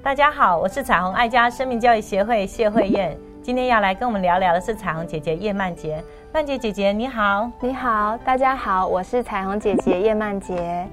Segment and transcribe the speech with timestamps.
[0.00, 6.02] 大家好，我是彩虹爱家生命教育协会谢慧燕，今天要来跟我们聊聊的是彩虹姐姐叶曼杰。
[6.32, 10.88] 曼杰姐姐你好，你好，大家好，我是彩虹姐姐叶曼杰。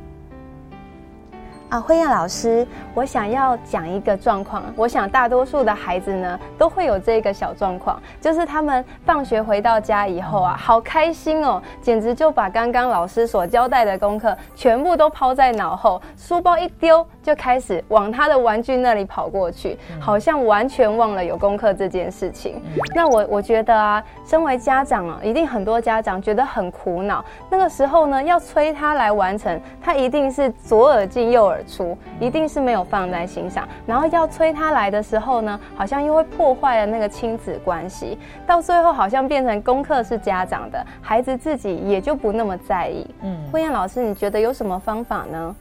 [1.67, 4.63] 啊，慧燕老师，我想要讲一个状况。
[4.75, 22.61] 我想大多数的孩子呢，都会有这个小状况，就是他们放学回到家以后啊，好开心哦，简直就把刚刚老师所交代的功课全部都抛在脑后，书包一丢就开始往他的玩具那里跑过去，好像完全忘了有功课这件事情。
[22.93, 27.25] 那我我觉得啊，身为家长啊，一定很多家长觉得很苦恼。
[27.49, 31.61] 那个时候呢，要催他来完成，他一定是左耳进右耳。
[31.65, 33.67] 出，一定是没有放在心上。
[33.87, 38.19] 然后要催他来的时候呢，好像又会破坏了那个亲子关系。
[38.45, 43.07] 到最后，好像变成功课是家长的，孩子自己也就不那么在意。
[43.23, 45.55] 嗯，慧燕老师，你觉得有什么方法呢？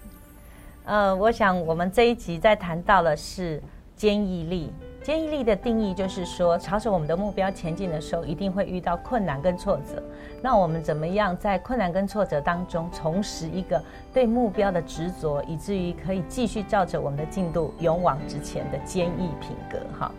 [0.85, 3.63] 呃，我想我们这一集在谈到的是
[3.97, 4.71] 坚毅力。
[5.03, 10.03] 坚毅力的定义就是说，朝着我们的目标前进的时候，一定会遇到困难跟挫折。
[10.43, 19.79] 那我们怎么样在困难跟挫折当中重拾一个对目标的执着，以至于可以继续照着我们的进度勇往直前的坚毅品格？
[19.99, 20.11] 哈，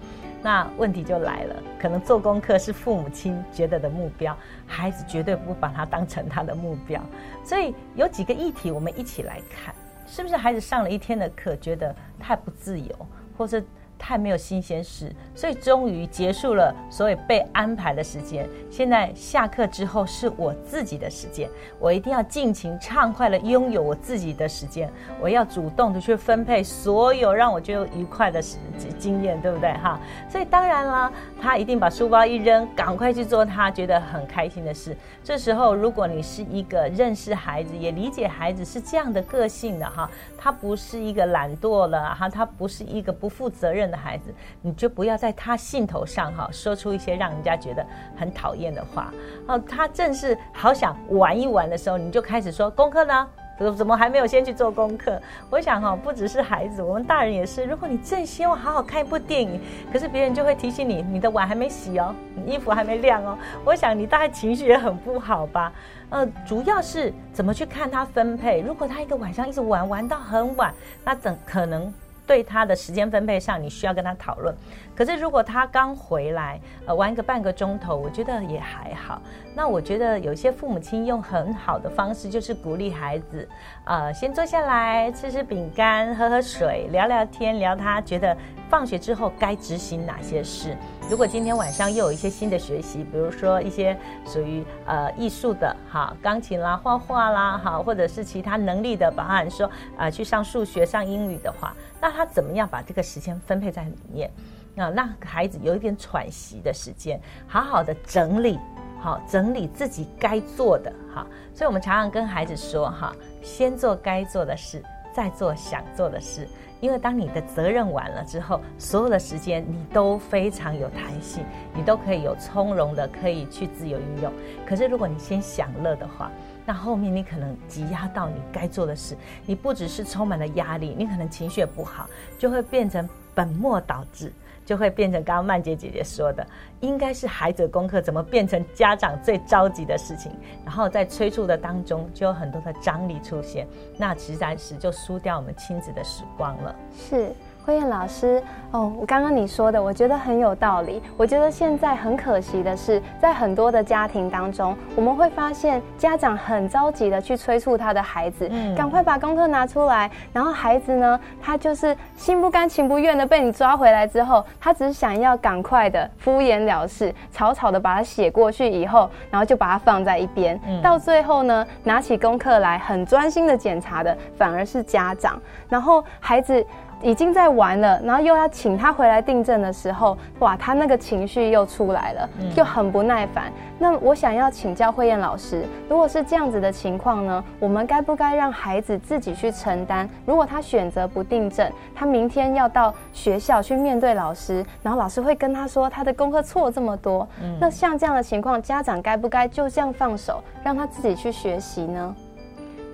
[0.41, 4.35] 那问题就来了，可能做功课是父母亲觉得的目标，
[4.67, 7.01] 孩子绝对不把它当成他的目标。
[7.43, 9.73] 所以有几个议题，我们一起来看，
[10.05, 12.93] 是不是孩子上了一天的课，觉得太不自由，
[13.37, 13.63] 或是？
[13.97, 18.47] 太没有新鲜事，所以终于结束了所谓被安排的时间。
[18.69, 24.91] 现在下课之后是我自己的时间，我一定要尽情畅快的拥有我自己的时间。
[25.19, 28.57] 我要主动的去分配所有让我觉得愉快的时
[28.99, 29.97] 经验，对不对哈？
[30.29, 31.11] 所以当然了，
[31.45, 34.97] 他一定把书包一扔，赶快去做他觉得很开心的事。
[35.23, 43.85] 这时候，如果你是一个认识孩子，也理解孩子是这样的个性的哈，他不是一个懒惰了哈，他不是一个不负责任。
[43.85, 44.33] 的孩子，
[44.63, 47.85] 你就不要在他兴头上哈说出一些让人家觉得
[48.17, 49.13] 很讨厌的话
[49.45, 49.59] 哦。
[49.59, 53.27] 他正是好想玩一玩的时候，你就开始说功课呢？
[53.57, 55.21] 怎怎么还没有先去做功课？
[55.49, 57.63] 我想哈，不只是孩子，我们大人也是。
[57.63, 59.59] 如果你正希望好好看一部电影，
[59.91, 63.37] 可是别人就会提醒你，你的碗还没洗哦，你衣服还没晾哦。
[63.63, 65.71] 我想你大概情绪也很不好吧？
[66.09, 68.61] 呃，主要是怎么去看他分配。
[68.61, 70.73] 如果他一个晚上一直玩玩到很晚，
[71.03, 71.93] 那怎可能？
[72.25, 74.53] 对他的时间分配上，你需要跟他讨论。
[74.95, 79.21] 可是如果他刚回来，呃，玩个半个钟头，我觉得也还好。
[79.53, 83.47] 那我觉得有些父母亲用很好的方式，就是鼓励孩子，
[83.85, 88.35] 呃，先坐下来吃吃饼干，喝喝水，聊聊天，聊他觉得
[88.69, 90.75] 放学之后该执行哪些事。
[91.09, 104.31] 如果今天晚上又有一些新的学习，比如说一些属于呃艺术的，哈，钢琴啦、画画啦，哈，或者是其他能力的，包含说啊去上数学、上英语的话，那他怎么样把这个时间分配在里面？
[104.77, 108.59] 啊，让孩子有一点喘息的时间，好好的整理，
[108.99, 111.25] 好整理自己该做的，哈。
[111.53, 114.83] 所以我们常常跟孩子说，哈，先做该做的事，
[115.15, 116.47] 再做想做的事。
[116.81, 121.43] 因为当你的责任完了之后，所有的时间你都非常有弹性，
[121.73, 124.31] 你都可以有从容的可以去自由运用。
[124.67, 126.29] 可是如果你先享乐的话，
[126.65, 129.15] 那后面你可能挤压到你该做的事，
[129.45, 134.31] 你不只是充满了压力，你可能情绪也不好，就会变成本末倒置。
[134.65, 136.45] 就会变成刚刚曼姐姐姐说的，
[136.81, 140.31] 应该是孩子的功课，怎么变成家长最着急的事情？
[140.65, 146.75] 然后在催促的当中，就有很多的张力出现，那其实暂时就输掉我们亲子的时光了。
[146.97, 147.31] 是。
[147.65, 148.39] 慧燕老师，
[148.69, 151.01] 哦，我刚刚你说的，我觉得很有道理。
[151.17, 160.11] 我觉得现在很可惜的是，在很多的家庭当中，我们会发现家长很着急的去催促他的孩子，赶快把功课拿出来。
[160.31, 170.59] 然后孩子呢，他就是心不甘情不愿的被你抓回来之后，他只是想要赶快的敷衍了事，草草的把它写过去以后，然后就把它放在一边。
[170.83, 175.41] 到最后呢，拿起功课来很专心的检查的，反而是家长。
[175.67, 176.63] 然后孩子。
[177.05, 183.51] 已经在玩了，然后又要请他回来订正的时候，哇，他那个情绪又出来了，就很不耐烦。
[183.77, 190.09] 那我想要请教慧燕老师，如果是这样子的情况呢，我们该不该让孩子自己去承担？
[190.25, 197.27] 如果他选择不订正，他明天要到学校去面对老师，然后老师会跟他说他的功课错这么多，
[197.59, 202.15] 那像这样的情况，家长该不该就这样放手，让他自己去学习呢？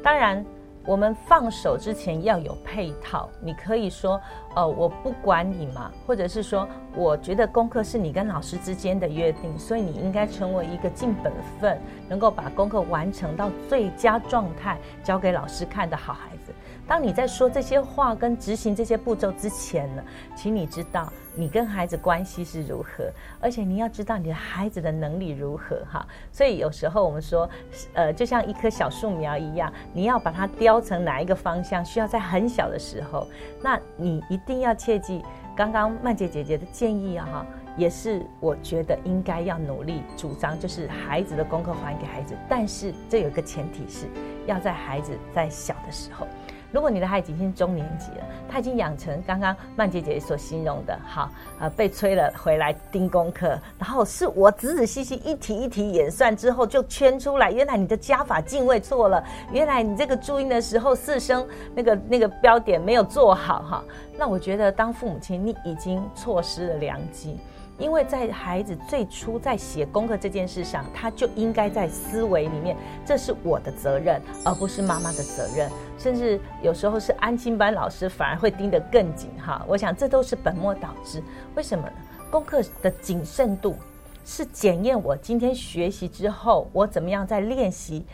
[0.04, 0.44] 当然。
[0.86, 3.30] 我们放手之前要有配套。
[3.40, 4.20] 你可以说，
[4.56, 11.80] 呃，我不管你嘛，或者是说，我觉得功课是你跟老师之间的约定，所以你应该成为一个尽本分，
[12.10, 16.54] 能够把功课完成到最佳状态，交给老师看的好孩子。
[16.88, 20.04] 当你在说这些话跟执行这些步骤之前呢，
[20.36, 26.06] 请你知道你跟孩子关系是如何，而且你要知道你的孩子的能力如何哈。
[26.32, 27.50] 所以有时候我们说，
[27.94, 33.26] 呃，就像一棵小树苗一样，你要把它雕成哪一个方向，需要在很小的时候。
[33.62, 35.24] 那你一定要切记，
[35.56, 37.46] 刚刚曼姐姐姐的建议啊哈，
[37.78, 44.08] 也是我觉得应该要努力主张，就是孩子的功课还给孩子，但是这有一个前提是
[44.46, 46.28] 要在孩子在小的时候。
[46.72, 51.30] 如果你的孩子已经中年级了，他已经养成刚刚曼姐姐所形容的，好，
[51.60, 61.46] 呃，被催了回来盯功课，然后是我仔仔细细一题一题演算之后就圈出来，原来你的加法进位错了，原来你这个注音的时候四声
[61.76, 63.84] 那个那个标点没有做好哈，
[64.18, 67.38] 那我觉得当父母亲你已经错失了良机。
[67.82, 75.68] 因为在孩子最初在写功课这件事上，他就应该在思维里面，这是我的责任，而不是妈妈的责任。
[75.98, 79.66] 甚至有时候是安心班老师反而会盯得更紧哈。
[79.68, 81.24] 我想这都是本末倒置。
[81.56, 81.94] 为什么呢？
[82.30, 83.76] 功课的谨慎度
[84.24, 88.06] 是检验我今天学习之后，我怎么样在练习，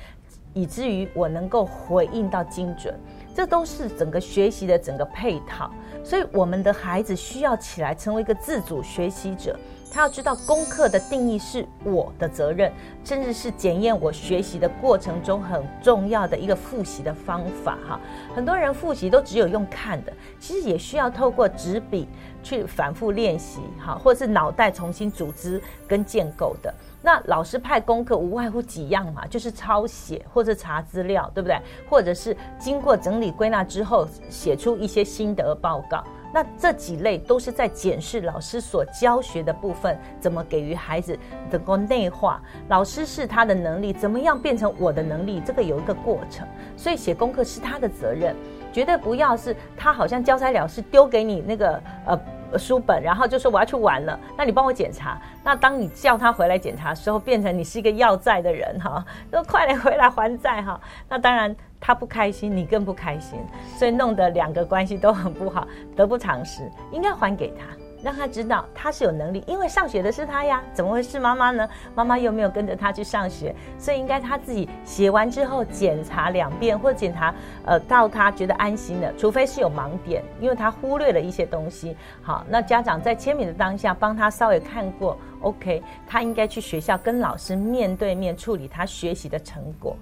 [0.53, 2.93] 以至于我能够回应到精准。
[3.35, 5.69] 这都是整个学习的整个配套。
[6.03, 9.55] 所以，我们的孩子需要起来成为一个自主学习者。
[9.91, 12.71] 他要知道功课的定义是我的责任，
[13.03, 17.77] 甚至是检验我学习的过程中很重要的一个复习的方法。
[17.87, 17.99] 哈，
[18.35, 22.07] 很多人复习都只有用看的，其实也需要透过纸笔
[22.43, 26.73] 去反复练习，哈，或者是脑袋重新组织跟建构的。
[27.01, 31.57] 那老师派功课无外乎几样嘛，就是抄写或者查资料，对不对？
[31.89, 36.03] 或者是经过整理归纳之后写出一些心得报告。
[36.37, 41.17] 那这几类都是在检视老师所教学的部分怎么给予孩子
[41.49, 42.39] 能够内化。
[42.69, 45.41] 老师是他的能力，怎么样变成我的能力？
[45.43, 46.47] 这个有一个过程。
[46.75, 48.35] 所以写功课是他的责任，
[48.71, 52.19] 绝对不要是他好像交差了事丢给你那个呃。
[52.55, 55.19] 书本，然后就说我要去玩了，那你帮我检查。
[55.43, 60.79] 那当你叫他回来检查的时候，变成你是一个要债的人哈， 说快点回来还债哈。
[61.09, 63.39] 那当然他不开心，你更不开心，
[63.77, 66.69] 所以弄得两个关系都很不好，得不偿失。
[66.91, 67.65] 应该还给他。
[68.03, 71.67] 让他知道他是有能力，因为上学的是他呀，怎么会是妈妈呢？
[71.95, 77.33] 妈妈又没有跟着他去上学，所以应该他自己写完之后检查两遍，或检查
[77.65, 81.97] 呃到他觉得安心的，除非是有盲点，因为他忽略了一些东西。
[82.21, 89.95] 好，那家长在签名的当下帮他稍微看过，OK，他应该去学校跟老师面对面处理他学习的成果。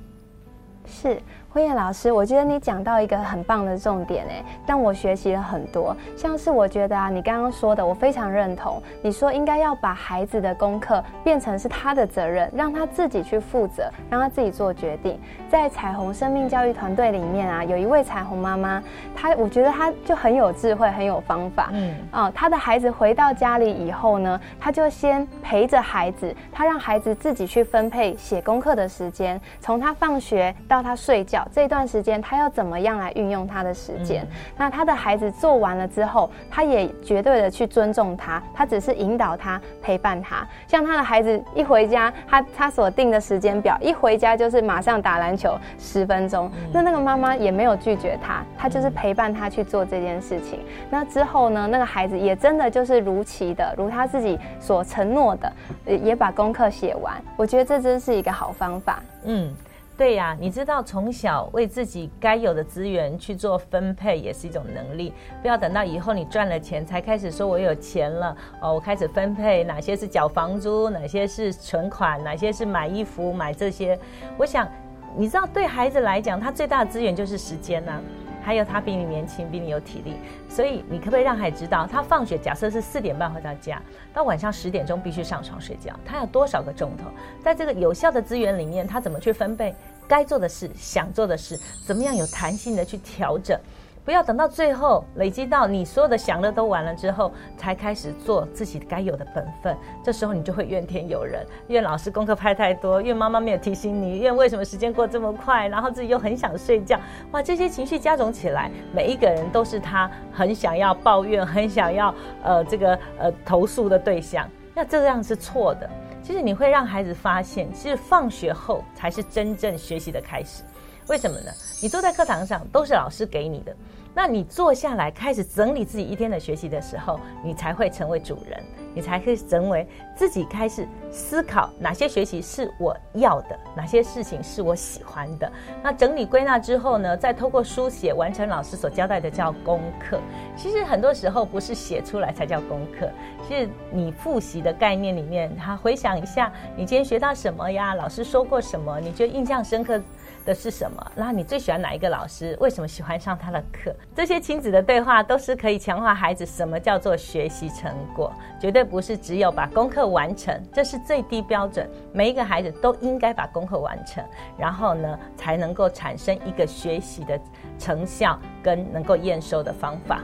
[0.86, 1.20] 是。
[1.56, 5.96] 慧燕老师，我觉得你讲到一个很棒的重点诶，让我学习了很多。
[6.18, 8.84] 像是我觉得啊，你刚刚说的，我非常认同。
[9.02, 15.18] 你说应该要把孩子的功课变成是他的责任，让他自己去负责，让他自己做决定。
[15.50, 18.84] 在彩虹生命教育团队里面啊，有一位彩虹妈妈，
[19.16, 21.70] 她我觉得她就很有智慧，很有方法。
[21.72, 31.45] 嗯，哦，她的孩子回到家里以后呢，她就先陪着孩子，她让孩子自己去分配写功课的时间，从他放学到他睡觉。
[31.52, 34.28] 这段时间他要怎么样来运用他的时间？
[34.58, 40.46] 那他的孩子做完了之后，他也绝对的去尊重他，他只是引导他、陪伴他。
[40.68, 46.52] 像他的孩子一回家，他他所定的时间表，一回家就是马上打篮球十分钟。
[46.74, 50.60] 那那个妈妈也没有拒绝他，他就是陪伴他去做这件事情。
[50.90, 55.52] 那之后呢，那个孩子也真的就是如期的，如他自己所承诺的，
[55.86, 57.14] 也把功课写完。
[57.38, 59.02] 我觉得这真是一个好方法。
[59.24, 59.54] 嗯。
[59.98, 73.98] 对呀，你知道从小为自己该有的资源去做分配也是一种能力，不要等到以后你赚了钱才开始说我有钱了哦，我开始分配哪些是缴房租，哪些是存款，哪些是买衣服买这些。
[74.38, 74.68] 我想，
[75.16, 78.02] 你知道对孩子来讲，他最大的资源就是时间呐，
[78.46, 83.82] 还有他比你年轻，比你有体力，所以你可不可以让孩子知道，他放学假设是四点半回到家，
[84.14, 87.06] 到晚上十点钟必须上床睡觉，他要多少个钟头？
[87.44, 89.74] 在这个有效的资源里面，他怎么去分配？
[90.08, 93.60] 该做的事，想做的事，怎么样有弹性的去调整？
[94.06, 99.76] 不要等到最后累积到你所有的享乐都完了之后，才开始做自己该有的本分。
[100.04, 107.00] 这时候你就会怨天尤人，怨老师功课拍太多，怨妈妈没有提醒你，怨为什么时间过这么快，然后自己又很想睡觉。
[107.32, 114.48] 哇，这些情绪加总起来，每一个人都是他很想要抱怨、很想要呃这个呃投诉的对象。
[114.76, 115.90] 那这样是错的。
[116.22, 120.64] 其实你会让孩子发现，其实放学后才是真正学习的开始。
[121.08, 121.52] 为什么呢？
[121.82, 123.76] 你坐在课堂上都是老师给你的，
[124.14, 135.52] 那你坐下来开始整理自己一天的学习的时候，你才会成为主人，你才会成为自己开始思考哪些学习是我要的，哪些事情是我喜欢的。
[135.84, 140.20] 那整理归纳之后呢，再透过书写完成老师所交代的叫功课。
[140.58, 143.08] 其实很多时候不是写出来才叫功课，
[143.48, 150.02] 是你复习的概念里面，他回想一下你今天学到什么呀，老师说过什么，你觉得印象深刻。
[150.46, 151.12] 的是什么？
[151.16, 152.56] 然后你最喜欢哪一个老师？
[152.62, 153.94] 为什么喜欢上他的课？
[154.16, 161.90] 这些亲子的对话都是可以强化孩子什么叫做学习成果，绝对不是只有把功课完成，这是最低标准。
[162.14, 164.24] 每一个孩子都应该把功课完成，
[164.58, 167.40] 然后呢，才能够产生一个学习的
[167.80, 170.22] 成效跟能够验收的方法。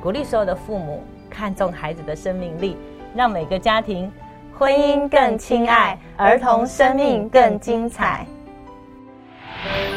[0.00, 2.76] 鼓励所有的父母看重孩子的生命力，
[3.14, 4.10] 让每个家庭
[4.56, 8.24] 婚姻更亲爱，儿童生命更精彩。
[9.64, 9.93] Bye.